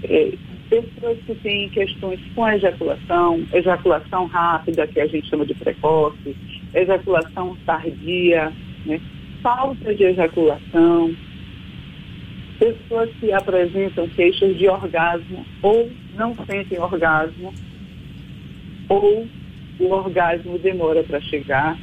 é, 0.04 0.34
pessoas 0.70 1.18
que 1.26 1.36
têm 1.36 1.70
questões 1.70 2.20
com 2.34 2.48
ejaculação, 2.50 3.46
ejaculação 3.54 4.26
rápida, 4.26 4.88
que 4.88 5.00
a 5.00 5.08
gente 5.08 5.30
chama 5.30 5.46
de 5.46 5.54
precoce, 5.54 6.36
ejaculação 6.74 7.56
tardia, 7.66 8.52
né? 8.86 9.00
falta 9.42 9.94
de 9.94 10.04
ejaculação, 10.04 11.16
pessoas 12.58 13.10
que 13.20 13.32
apresentam 13.32 14.08
queixas 14.10 14.58
de 14.58 14.68
orgasmo 14.68 15.46
ou 15.62 15.90
não 16.16 16.36
sentem 16.46 16.80
orgasmo, 16.80 17.54
ou 18.90 19.28
o 19.80 19.92
orgasmo 19.92 20.58
demora 20.60 21.04
para 21.04 21.20
chegar. 21.22 21.78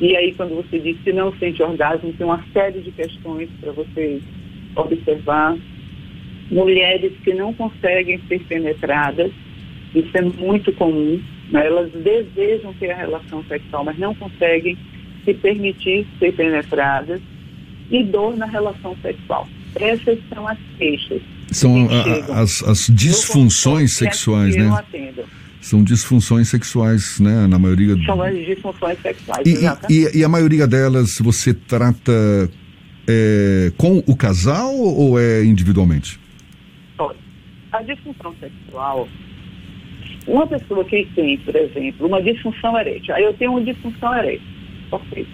E 0.00 0.16
aí, 0.16 0.34
quando 0.34 0.54
você 0.56 0.78
diz 0.78 0.98
que 1.00 1.12
não 1.12 1.32
sente 1.38 1.62
orgasmo, 1.62 2.12
tem 2.12 2.26
uma 2.26 2.44
série 2.52 2.80
de 2.80 2.92
questões 2.92 3.48
para 3.60 3.72
você 3.72 4.20
observar 4.76 5.56
mulheres 6.50 7.12
que 7.24 7.34
não 7.34 7.52
conseguem 7.54 8.20
ser 8.28 8.40
penetradas, 8.44 9.32
isso 9.94 10.16
é 10.16 10.22
muito 10.22 10.72
comum, 10.74 11.20
né? 11.50 11.66
elas 11.66 11.90
desejam 11.92 12.72
ter 12.74 12.90
a 12.90 12.96
relação 12.96 13.42
sexual, 13.44 13.84
mas 13.84 13.98
não 13.98 14.14
conseguem 14.14 14.76
se 15.24 15.34
permitir 15.34 16.06
ser 16.18 16.32
penetradas, 16.34 17.20
e 17.90 18.02
dor 18.02 18.36
na 18.36 18.46
relação 18.46 18.96
sexual. 19.00 19.46
Essas 19.76 20.18
são 20.32 20.48
as 20.48 20.58
queixas. 20.78 21.22
São 21.50 21.88
a, 21.90 22.40
as, 22.40 22.62
as 22.62 22.86
disfunções 22.88 23.96
sexuais, 23.96 24.56
né? 24.56 24.70
São 25.60 25.82
disfunções 25.82 26.48
sexuais, 26.48 27.18
né? 27.20 27.46
Na 27.46 27.58
maioria. 27.58 27.96
São 28.04 28.20
as 28.22 28.34
disfunções 28.34 29.00
sexuais, 29.00 29.46
e, 29.46 29.92
e, 29.92 30.18
e, 30.18 30.24
a 30.24 30.28
maioria 30.28 30.66
delas 30.66 31.18
você 31.18 31.52
trata 31.52 32.12
é, 33.06 33.72
com 33.76 34.02
o 34.06 34.16
casal 34.16 34.74
ou 34.74 35.18
é 35.18 35.44
individualmente? 35.44 36.18
A 37.72 37.82
disfunção 37.82 38.34
sexual, 38.40 39.06
uma 40.26 40.46
pessoa 40.46 40.82
que 40.84 41.06
tem, 41.14 41.36
por 41.38 41.54
exemplo, 41.54 42.06
uma 42.06 42.22
disfunção 42.22 42.78
erétil, 42.78 43.14
aí 43.14 43.22
eu 43.22 43.34
tenho 43.34 43.50
uma 43.50 43.60
disfunção 43.62 44.16
erétil, 44.16 44.46
ok. 44.90 45.26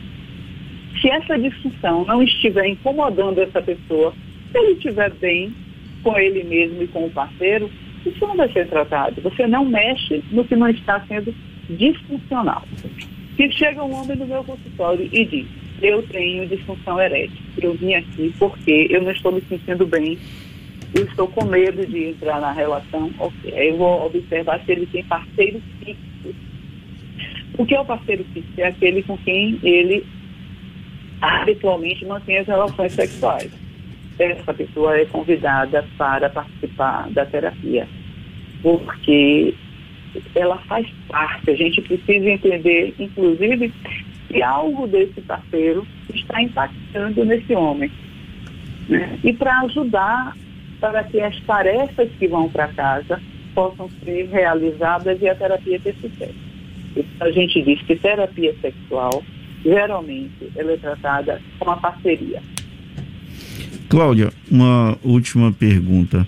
Se 1.00 1.08
essa 1.08 1.38
disfunção 1.38 2.04
não 2.04 2.20
estiver 2.20 2.66
incomodando 2.66 3.38
essa 3.38 3.62
pessoa, 3.62 4.12
se 4.52 4.58
ele 4.58 4.72
estiver 4.72 5.10
bem 5.14 5.52
com 6.02 6.18
ele 6.18 6.44
mesmo 6.44 6.82
e 6.82 6.88
com 6.88 7.06
o 7.06 7.10
parceiro, 7.10 7.70
isso 8.04 8.26
não 8.26 8.36
vai 8.36 8.52
ser 8.52 8.68
tratado. 8.68 9.20
Você 9.22 9.46
não 9.46 9.64
mexe 9.64 10.22
no 10.30 10.44
que 10.44 10.54
não 10.54 10.68
está 10.68 11.00
sendo 11.06 11.34
disfuncional. 11.70 12.62
Se 13.36 13.50
chega 13.52 13.82
um 13.82 13.94
homem 13.94 14.16
no 14.16 14.26
meu 14.26 14.44
consultório 14.44 15.08
e 15.10 15.24
diz, 15.24 15.46
eu 15.80 16.02
tenho 16.08 16.46
disfunção 16.46 17.00
erétil, 17.00 17.38
eu 17.60 17.74
vim 17.74 17.94
aqui 17.94 18.32
porque 18.38 18.88
eu 18.90 19.02
não 19.02 19.10
estou 19.10 19.32
me 19.32 19.40
sentindo 19.48 19.86
bem, 19.86 20.18
eu 20.94 21.04
estou 21.04 21.26
com 21.28 21.44
medo 21.46 21.86
de 21.86 22.10
entrar 22.10 22.40
na 22.40 22.52
relação, 22.52 23.10
ok, 23.18 23.52
eu 23.56 23.76
vou 23.78 24.06
observar 24.06 24.60
se 24.64 24.72
ele 24.72 24.86
tem 24.86 25.02
parceiro 25.04 25.62
fixo. 25.82 26.34
O 27.56 27.64
que 27.64 27.74
é 27.74 27.80
o 27.80 27.84
parceiro 27.84 28.24
fixo? 28.34 28.52
É 28.58 28.66
aquele 28.66 29.02
com 29.02 29.16
quem 29.18 29.58
ele 29.62 30.04
habitualmente 31.20 32.04
mantém 32.04 32.38
as 32.38 32.46
relações 32.46 32.92
sexuais 32.92 33.61
essa 34.18 34.52
pessoa 34.54 34.96
é 34.98 35.04
convidada 35.06 35.84
para 35.96 36.28
participar 36.28 37.08
da 37.10 37.24
terapia, 37.24 37.88
porque 38.62 39.54
ela 40.34 40.58
faz 40.58 40.86
parte. 41.08 41.50
A 41.50 41.56
gente 41.56 41.80
precisa 41.82 42.28
entender, 42.28 42.94
inclusive, 42.98 43.72
se 44.28 44.42
algo 44.42 44.86
desse 44.86 45.20
parceiro 45.22 45.86
está 46.12 46.42
impactando 46.42 47.24
nesse 47.24 47.54
homem. 47.54 47.90
Né? 48.88 49.18
E 49.24 49.32
para 49.32 49.60
ajudar 49.60 50.36
para 50.80 51.04
que 51.04 51.20
as 51.20 51.38
tarefas 51.42 52.10
que 52.18 52.26
vão 52.26 52.48
para 52.48 52.68
casa 52.68 53.20
possam 53.54 53.88
ser 54.04 54.28
realizadas 54.30 55.20
e 55.20 55.28
a 55.28 55.34
terapia 55.34 55.78
ter 55.78 55.94
sucesso. 55.94 56.34
a 57.20 57.30
gente 57.30 57.62
diz 57.62 57.80
que 57.82 57.94
terapia 57.94 58.54
sexual, 58.60 59.22
geralmente, 59.62 60.50
ela 60.56 60.72
é 60.72 60.76
tratada 60.76 61.40
com 61.58 61.70
a 61.70 61.76
parceria 61.76 62.42
Cláudia, 63.92 64.32
uma 64.50 64.96
última 65.04 65.52
pergunta. 65.52 66.26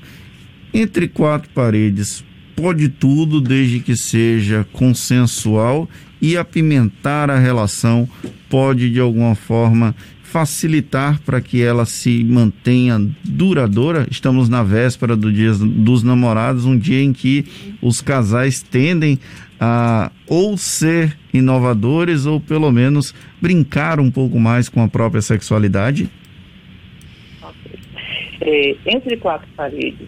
Entre 0.75 1.09
quatro 1.09 1.49
paredes, 1.54 2.23
pode 2.54 2.90
tudo 2.90 3.40
desde 3.40 3.80
que 3.80 3.97
seja 3.97 4.66
consensual 4.71 5.88
e 6.21 6.37
apimentar 6.37 7.30
a 7.30 7.38
relação 7.38 8.06
pode 8.50 8.90
de 8.90 9.00
alguma 9.00 9.35
forma 9.35 9.97
facilitar 10.23 11.18
para 11.21 11.40
que 11.40 11.62
ela 11.62 11.87
se 11.87 12.23
mantenha 12.23 13.00
duradoura. 13.25 14.06
Estamos 14.11 14.50
na 14.50 14.62
véspera 14.62 15.16
do 15.16 15.33
Dia 15.33 15.54
dos 15.54 16.02
Namorados, 16.02 16.66
um 16.66 16.76
dia 16.76 17.02
em 17.02 17.14
que 17.14 17.47
os 17.80 18.02
casais 18.02 18.61
tendem 18.61 19.18
a 19.59 20.12
ou 20.26 20.59
ser 20.59 21.16
inovadores 21.33 22.26
ou 22.26 22.38
pelo 22.38 22.71
menos 22.71 23.14
brincar 23.40 24.00
um 24.00 24.11
pouco 24.11 24.38
mais 24.38 24.68
com 24.68 24.83
a 24.83 24.88
própria 24.88 25.23
sexualidade 25.23 26.11
é, 28.44 28.76
entre 28.86 29.16
quatro 29.16 29.48
paredes, 29.56 30.06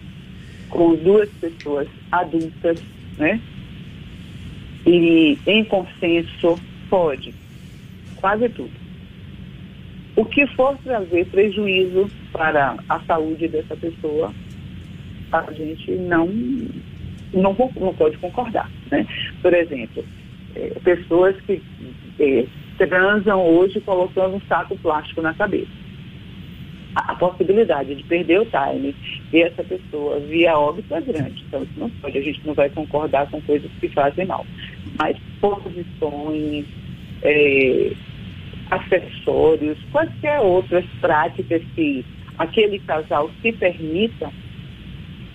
com 0.69 0.95
duas 0.95 1.29
pessoas 1.41 1.87
adultas, 2.11 2.81
né? 3.17 3.41
E 4.85 5.37
em 5.45 5.63
consenso, 5.65 6.57
pode. 6.89 7.33
Quase 8.15 8.47
tudo. 8.49 8.71
O 10.15 10.23
que 10.23 10.47
for 10.55 10.77
trazer 10.77 11.25
prejuízo 11.27 12.09
para 12.31 12.77
a 12.87 12.99
saúde 13.01 13.47
dessa 13.47 13.75
pessoa, 13.75 14.33
a 15.31 15.51
gente 15.51 15.91
não, 15.91 16.27
não, 17.33 17.55
não 17.75 17.93
pode 17.93 18.17
concordar. 18.17 18.69
Né? 18.89 19.05
Por 19.41 19.53
exemplo, 19.53 20.03
é, 20.55 20.69
pessoas 20.83 21.35
que 21.41 21.61
é, 22.19 22.45
transam 22.77 23.45
hoje 23.45 23.81
colocando 23.81 24.37
um 24.37 24.41
saco 24.47 24.77
plástico 24.77 25.21
na 25.21 25.33
cabeça 25.33 25.86
a 26.97 27.15
possibilidade 27.15 27.93
de 27.93 28.03
perder 28.03 28.41
o 28.41 28.45
time 28.45 28.95
e 29.31 29.41
essa 29.41 29.63
pessoa 29.63 30.19
via 30.19 30.57
óbito 30.57 30.93
é 30.95 31.01
grande. 31.01 31.43
Então, 31.47 31.63
isso 31.63 31.79
não 31.79 31.89
pode, 31.89 32.17
a 32.17 32.21
gente 32.21 32.41
não 32.45 32.53
vai 32.53 32.69
concordar 32.69 33.29
com 33.29 33.41
coisas 33.41 33.69
que 33.79 33.87
fazem 33.89 34.25
mal. 34.25 34.45
Mas 34.97 35.15
posições, 35.39 36.65
é, 37.21 37.91
acessórios, 38.71 39.77
quaisquer 39.91 40.39
outras 40.39 40.85
práticas 40.99 41.61
que 41.75 42.03
aquele 42.37 42.79
casal 42.79 43.29
se 43.41 43.51
permita, 43.51 44.31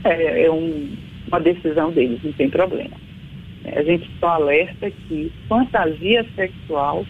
é, 0.05 0.46
é 0.46 0.51
um, 0.51 0.96
uma 1.29 1.40
decisão 1.40 1.92
deles, 1.92 2.20
não 2.22 2.33
tem 2.33 2.51
problema. 2.51 2.96
A 3.64 3.83
gente 3.85 4.11
só 4.18 4.31
alerta 4.31 4.90
que 4.90 5.33
fantasia 5.48 6.27
sexual 6.35 7.07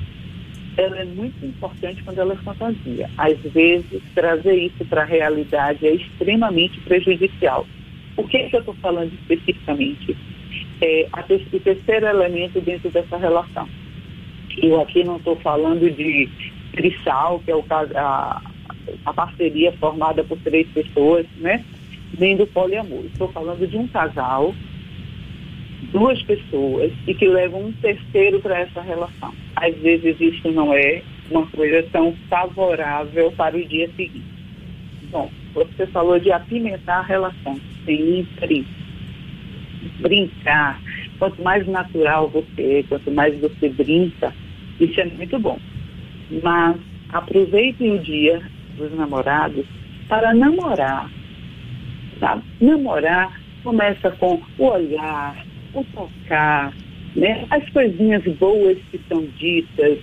ela 0.77 0.99
é 0.99 1.05
muito 1.05 1.45
importante 1.45 2.03
quando 2.03 2.19
ela 2.19 2.35
é 2.35 2.37
fantasia. 2.37 3.11
Às 3.19 3.39
vezes, 3.53 4.03
trazer 4.15 4.57
isso 4.57 4.85
para 4.87 5.03
a 5.03 5.07
realidade 5.07 5.87
é 5.87 5.95
extremamente 5.95 6.81
prejudicial. 6.81 7.67
O 8.17 8.27
que, 8.27 8.49
que 8.49 8.57
eu 8.57 8.61
estou 8.61 8.75
falando 8.77 9.13
especificamente? 9.13 10.17
É 10.81 11.07
a, 11.13 11.21
o 11.21 11.61
terceiro 11.61 12.07
elemento 12.07 12.61
dentro 12.61 12.91
dessa 12.91 13.17
relação. 13.17 13.69
Eu 14.59 14.81
aqui 14.81 15.05
não 15.05 15.17
estou 15.17 15.37
falando 15.37 15.91
de 15.91 16.29
trisal, 16.73 17.41
que 17.41 17.51
é 17.51 17.57
o, 17.57 17.65
a, 17.71 18.43
a 19.05 19.13
parceria 19.13 19.73
formada 19.73 20.25
por 20.25 20.39
três 20.39 20.69
pessoas, 20.69 21.27
né? 21.37 21.65
Nem 22.19 22.37
do 22.37 22.47
poliamor. 22.47 23.05
Estou 23.07 23.29
falando 23.29 23.67
de 23.67 23.77
um 23.77 23.87
casal 23.89 24.55
duas 25.93 26.23
pessoas 26.23 26.93
e 27.07 27.15
que 27.15 27.27
levam 27.27 27.67
um 27.67 27.73
terceiro 27.73 28.41
para 28.41 28.61
essa 28.61 28.81
relação. 28.81 29.33
Às 29.63 29.77
vezes 29.77 30.21
isso 30.21 30.51
não 30.51 30.75
é 30.75 31.03
uma 31.31 31.47
coisa 31.47 31.85
tão 31.93 32.13
favorável 32.29 33.31
para 33.37 33.57
o 33.57 33.65
dia 33.65 33.89
seguinte. 33.97 34.25
Bom, 35.09 35.31
você 35.55 35.87
falou 35.87 36.19
de 36.19 36.33
apimentar 36.33 36.99
a 36.99 37.03
relação, 37.03 37.57
sempre 37.85 38.67
brincar. 40.01 40.83
Quanto 41.17 41.41
mais 41.41 41.65
natural 41.69 42.29
você 42.29 42.81
é, 42.81 42.83
quanto 42.89 43.09
mais 43.13 43.39
você 43.39 43.69
brinca, 43.69 44.35
isso 44.81 45.01
é 45.01 45.05
muito 45.05 45.39
bom. 45.39 45.57
Mas 46.43 46.77
aproveite 47.11 47.85
o 47.89 48.01
dia 48.01 48.43
dos 48.77 48.93
namorados 48.97 49.65
para 50.09 50.35
namorar. 50.35 51.09
Sabe? 52.19 52.43
Namorar 52.61 53.41
começa 53.63 54.11
com 54.11 54.43
o 54.59 54.65
olhar, 54.65 55.37
o 55.73 55.85
tocar, 55.85 56.73
né? 57.15 57.47
as 57.51 57.69
coisinhas 57.71 58.23
boas 58.37 58.79
que 58.91 59.01
são 59.09 59.25
ditas. 59.39 59.99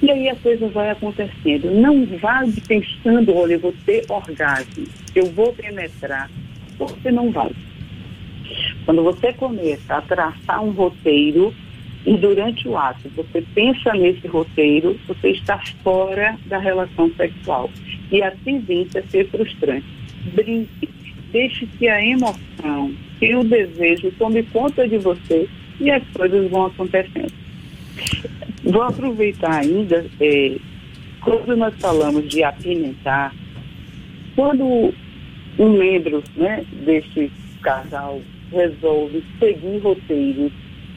E 0.00 0.10
aí 0.10 0.28
a 0.28 0.36
coisa 0.36 0.68
vai 0.68 0.90
acontecendo. 0.90 1.70
Não 1.70 2.06
vá 2.18 2.44
pensando, 2.66 3.34
olha, 3.34 3.54
eu 3.54 3.60
vou 3.60 3.74
ter 3.84 4.04
orgasmo, 4.08 4.86
eu 5.14 5.26
vou 5.26 5.52
penetrar. 5.52 6.30
Você 6.78 7.10
não 7.10 7.30
vai. 7.30 7.50
Quando 8.84 9.02
você 9.02 9.32
começa 9.32 9.96
a 9.96 10.00
traçar 10.00 10.62
um 10.62 10.70
roteiro 10.70 11.52
e 12.06 12.16
durante 12.16 12.66
o 12.68 12.76
ato 12.76 13.08
você 13.14 13.44
pensa 13.54 13.92
nesse 13.92 14.26
roteiro, 14.28 14.98
você 15.06 15.30
está 15.30 15.58
fora 15.82 16.38
da 16.46 16.58
relação 16.58 17.10
sexual. 17.16 17.68
E 18.10 18.22
a 18.22 18.30
tendência 18.30 19.00
é 19.00 19.02
ser 19.02 19.28
frustrante. 19.28 19.86
Brinque, 20.32 20.88
deixe 21.32 21.66
que 21.66 21.88
a 21.88 22.02
emoção, 22.02 22.94
que 23.18 23.34
o 23.34 23.42
desejo 23.42 24.12
tome 24.12 24.42
conta 24.44 24.88
de 24.88 24.96
você 24.96 25.48
e 25.80 25.90
as 25.90 26.02
coisas 26.08 26.50
vão 26.50 26.66
acontecendo. 26.66 27.32
Vou 28.64 28.82
aproveitar 28.82 29.60
ainda, 29.60 30.04
é, 30.20 30.56
quando 31.20 31.56
nós 31.56 31.74
falamos 31.78 32.28
de 32.28 32.42
apimentar, 32.42 33.34
quando 34.34 34.92
um 35.58 35.68
membro 35.70 36.22
né, 36.36 36.64
deste 36.84 37.30
casal 37.62 38.20
resolve 38.52 39.22
seguir 39.38 39.78
roteiros, 39.78 40.52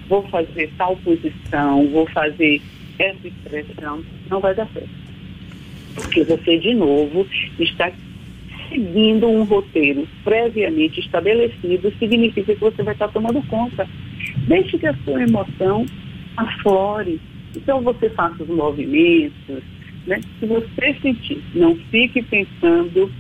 vou 0.08 0.24
fazer 0.28 0.72
tal 0.78 0.96
posição, 0.98 1.88
vou 1.88 2.06
fazer 2.08 2.62
essa 3.00 3.28
expressão, 3.28 4.04
não 4.30 4.40
vai 4.40 4.54
dar 4.54 4.68
certo. 4.68 4.90
Porque 5.96 6.24
você, 6.24 6.58
de 6.58 6.74
novo, 6.74 7.28
está 7.60 7.92
seguindo 8.70 9.28
um 9.28 9.44
roteiro 9.44 10.08
previamente 10.24 11.00
estabelecido, 11.00 11.92
significa 12.00 12.54
que 12.54 12.62
você 12.62 12.82
vai 12.84 12.94
estar 12.94 13.10
tomando 13.10 13.42
conta. 13.48 13.88
Deixe 14.48 14.78
que 14.78 14.88
a 14.88 14.96
sua 15.04 15.24
emoção 15.24 15.86
aflore. 16.38 17.20
Então 17.56 17.82
você 17.82 18.10
faça 18.10 18.44
os 18.44 18.50
movimentos, 18.50 19.64
Né? 20.08 20.20
Se 20.40 20.46
você 20.46 20.96
sentir, 21.02 21.42
não 21.54 21.76
fique 21.76 22.22
pensando 22.24 23.12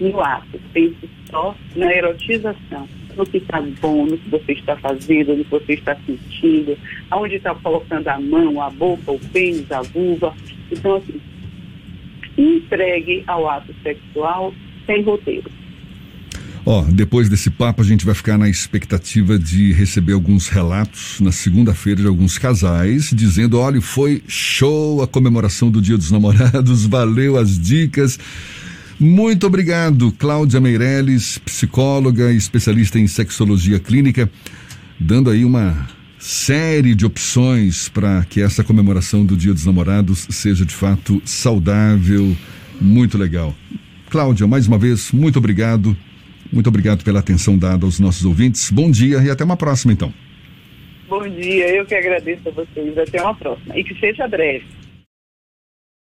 no 0.00 0.20
ato, 0.20 0.58
pense 0.72 1.08
só 1.30 1.54
na 1.76 1.92
erotização, 1.92 2.88
no 3.14 3.26
que 3.26 3.36
está 3.36 3.60
bom, 3.80 4.06
no 4.06 4.16
que 4.16 4.30
você 4.30 4.52
está 4.52 4.74
fazendo, 4.76 5.36
no 5.36 5.44
que 5.44 5.50
você 5.50 5.74
está 5.74 5.94
sentindo, 6.06 6.78
aonde 7.10 7.36
está 7.36 7.54
colocando 7.54 8.08
a 8.08 8.18
mão, 8.18 8.62
a 8.62 8.70
boca, 8.70 9.12
o 9.12 9.18
pênis, 9.18 9.70
a 9.70 9.82
vulva. 9.82 10.34
Então, 10.72 10.96
assim, 10.96 11.20
entregue 12.38 13.22
ao 13.26 13.48
ato 13.48 13.74
sexual 13.82 14.54
sem 14.86 15.02
roteiro. 15.02 15.50
Ó, 16.64 16.82
depois 16.82 17.28
desse 17.28 17.48
papo 17.48 17.80
a 17.80 17.84
gente 17.84 18.04
vai 18.04 18.14
ficar 18.14 18.36
na 18.36 18.48
expectativa 18.48 19.38
de 19.38 19.72
receber 19.72 20.12
alguns 20.12 20.48
relatos 20.48 21.18
na 21.20 21.32
segunda-feira 21.32 22.02
de 22.02 22.06
alguns 22.06 22.36
casais 22.36 23.10
dizendo, 23.12 23.58
olha, 23.58 23.80
foi 23.80 24.22
show 24.28 25.02
a 25.02 25.08
comemoração 25.08 25.70
do 25.70 25.80
Dia 25.80 25.96
dos 25.96 26.10
Namorados, 26.10 26.84
valeu 26.86 27.38
as 27.38 27.58
dicas. 27.58 28.18
Muito 28.98 29.46
obrigado, 29.46 30.12
Cláudia 30.12 30.60
Meirelles, 30.60 31.38
psicóloga 31.38 32.30
e 32.30 32.36
especialista 32.36 32.98
em 32.98 33.06
sexologia 33.06 33.78
clínica, 33.78 34.30
dando 34.98 35.30
aí 35.30 35.46
uma 35.46 35.88
série 36.18 36.94
de 36.94 37.06
opções 37.06 37.88
para 37.88 38.22
que 38.26 38.42
essa 38.42 38.62
comemoração 38.62 39.24
do 39.24 39.34
Dia 39.34 39.54
dos 39.54 39.64
Namorados 39.64 40.26
seja 40.28 40.66
de 40.66 40.74
fato 40.74 41.22
saudável, 41.24 42.36
muito 42.78 43.16
legal. 43.16 43.56
Cláudia, 44.10 44.46
mais 44.46 44.68
uma 44.68 44.76
vez, 44.76 45.10
muito 45.12 45.38
obrigado. 45.38 45.96
Muito 46.52 46.68
obrigado 46.68 47.04
pela 47.04 47.20
atenção 47.20 47.56
dada 47.56 47.84
aos 47.84 48.00
nossos 48.00 48.24
ouvintes. 48.24 48.70
Bom 48.70 48.90
dia 48.90 49.18
e 49.22 49.30
até 49.30 49.44
uma 49.44 49.56
próxima, 49.56 49.92
então. 49.92 50.12
Bom 51.08 51.28
dia, 51.28 51.68
eu 51.74 51.84
que 51.84 51.94
agradeço 51.94 52.48
a 52.48 52.52
vocês. 52.52 52.96
Até 52.96 53.20
uma 53.22 53.34
próxima. 53.34 53.76
E 53.78 53.84
que 53.84 53.98
seja 53.98 54.28
breve. 54.28 54.64